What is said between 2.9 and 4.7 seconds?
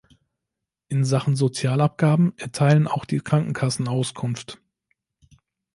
die Krankenkassen Auskunft.